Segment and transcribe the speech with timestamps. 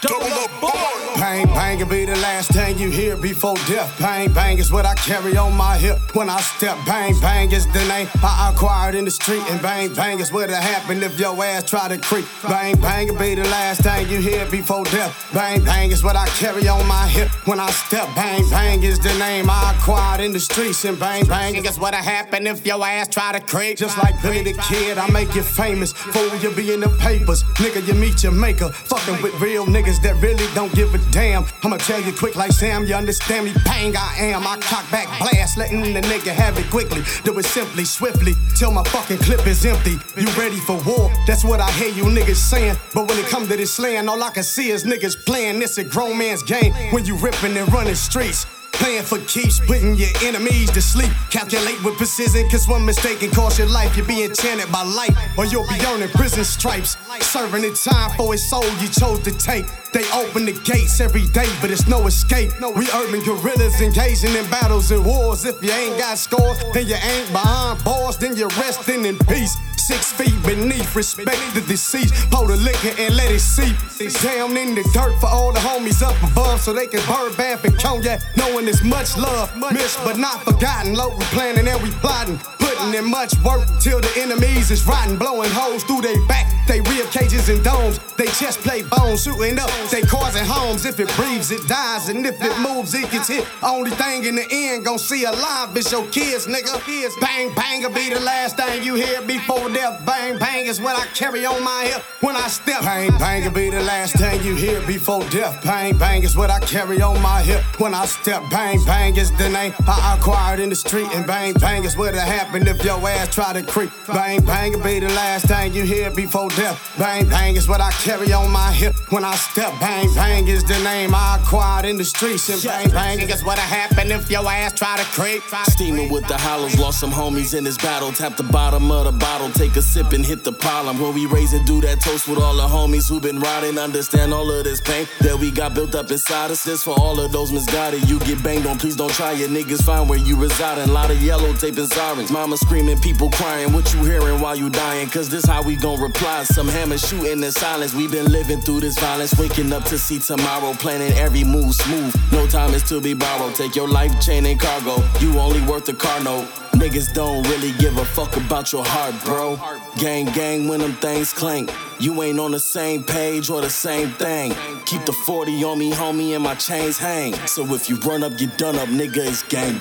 [0.00, 0.98] Double up, boy.
[1.16, 3.98] Bang, bang, will be the last thing you hear before death.
[3.98, 6.78] Bang, bang is what I carry on my hip when I step.
[6.86, 9.42] Bang, bang is the name I acquired in the street.
[9.50, 12.26] And bang, bang is what'll happen if your ass try to creep.
[12.46, 15.28] Bang, bang will be the last thing you hear before death.
[15.34, 18.08] Bang, bang is what I carry on my hip when I step.
[18.14, 20.84] Bang, bang is the name I acquired in the streets.
[20.84, 23.78] And bang, bang is what'll happen if your ass try to creep.
[23.78, 25.92] Just like Billy the Kid, I make you famous.
[25.92, 27.42] Fool, you be in the papers.
[27.58, 28.68] Nigga, you meet your maker.
[28.68, 31.44] Fucking with real niggas that really don't give a damn.
[31.62, 33.52] I'ma tell you quick like Sam, you understand me?
[33.64, 34.46] Bang, I am.
[34.46, 37.02] I cock back blast, letting the nigga have it quickly.
[37.24, 39.96] Do it simply, swiftly, till my fucking clip is empty.
[40.16, 41.10] You ready for war?
[41.26, 42.76] That's what I hear you niggas saying.
[42.94, 45.58] But when it come to this slaying, all I can see is niggas playing.
[45.58, 48.46] This a grown man's game when you ripping and running streets.
[48.78, 51.10] Playing for keeps, putting your enemies to sleep.
[51.30, 53.96] Calculate with precision, cause one mistake can cost your life.
[53.96, 56.96] You'll be enchanted by light, or you'll be earning prison stripes.
[57.20, 59.66] Serving the time for his soul you chose to take.
[59.92, 62.52] They open the gates every day, but it's no escape.
[62.60, 65.44] We urban guerrillas engaging in battles and wars.
[65.44, 69.56] If you ain't got scores, then you ain't behind bars, then you're resting in peace.
[69.76, 72.12] Six feet beneath, respect the deceased.
[72.30, 73.74] Pour the liquor and let it seep.
[74.22, 77.64] Down in the dirt for all the homies up above so they can burn bath
[77.64, 78.20] and cognac.
[78.36, 80.92] Knowing there's much love, missed but not forgotten.
[80.92, 82.57] Low, we planning and we plotting.
[82.68, 85.16] Putting in much work till the enemies is rotten.
[85.16, 87.98] Blowing holes through their back, they rib cages and domes.
[88.18, 89.70] They chest plate bones shooting up.
[89.90, 90.84] They cars and homes.
[90.84, 92.10] If it breathes, it dies.
[92.10, 93.46] And if it moves, it gets hit.
[93.62, 96.76] Only thing in the end gon' see alive is your kids, nigga.
[97.20, 100.04] Bang, bang, will be the last thing you hear before death.
[100.04, 102.82] Bang, bang is what I carry on my hip when I step.
[102.82, 105.64] Bang, bang, will be the last thing you hear before death.
[105.64, 108.42] Bang, bang is what I carry on my hip when I step.
[108.50, 111.08] Bang, bang is the name I acquired in the street.
[111.14, 112.20] And bang, bang is what'll
[112.66, 113.90] if your ass try to creep.
[114.06, 116.94] Bang, bang will be the last thing you hear before death.
[116.98, 119.78] Bang, bang is what I carry on my hip when I step.
[119.78, 122.48] Bang, bang is the name I acquired in the streets.
[122.48, 125.42] And bang, bang is what'll happen if your ass try to creep.
[125.68, 128.12] Steaming with the hollows, lost some homies in this battle.
[128.12, 130.98] Tap the bottom of the bottle, take a sip and hit the problem.
[130.98, 134.32] When we raise and do that toast with all the homies who been riding, understand
[134.32, 136.64] all of this pain that we got built up inside us.
[136.64, 138.08] This for all of those misguided.
[138.08, 140.78] You get banged on, please don't try your niggas find where you reside.
[140.78, 142.30] A lot of yellow tape and sirens.
[142.48, 143.74] Mama screaming, people crying.
[143.74, 145.10] What you hearing while you dying?
[145.10, 146.44] Cause this how we gon' reply.
[146.44, 147.92] Some hammers shooting in silence.
[147.92, 152.16] We been living through this violence, waking up to see tomorrow, planning every move smooth.
[152.32, 153.54] No time is to be borrowed.
[153.54, 154.96] Take your life chain and cargo.
[155.20, 156.67] You only worth a car note.
[156.72, 159.58] Niggas don't really give a fuck about your heart, bro.
[159.98, 161.70] Gang, gang, when them things clank.
[162.00, 164.54] You ain't on the same page or the same thing.
[164.86, 167.34] Keep the 40 on me, homie, and my chains hang.
[167.46, 169.80] So if you run up, get done up, nigga, it's gang.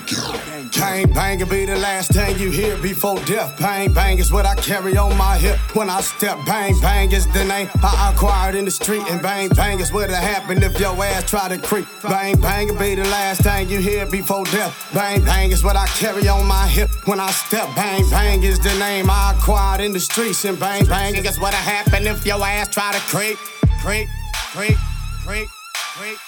[0.72, 3.60] Bang, bang, will be the last thing you hear before death.
[3.60, 6.40] Bang, bang is what I carry on my hip when I step.
[6.48, 9.04] Bang, bang is the name I acquired in the street.
[9.10, 11.88] And bang, bang is what'll happen if your ass try to creep.
[12.02, 14.90] Bang, bang will be the last thing you hear before death.
[14.94, 17.74] Bang, bang is what I carry on my hip when I step.
[17.76, 20.46] Bang, bang is the name I acquired in the streets.
[20.46, 23.38] And bang, bang is what'll happen if your ass try to creep.
[23.82, 24.08] Creep,
[24.54, 24.78] creep,
[25.26, 25.48] creep,
[25.96, 26.27] creep.